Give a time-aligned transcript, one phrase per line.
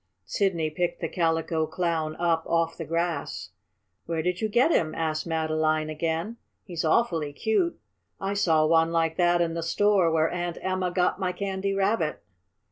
[0.25, 3.51] Sidney picked the Calico Clown up off the grass.
[4.07, 6.37] "Where did you get him?" asked Madeline again.
[6.63, 7.79] "He's awfully cute.
[8.19, 12.23] I saw one like that in the store where Aunt Emma got my Candy Rabbit."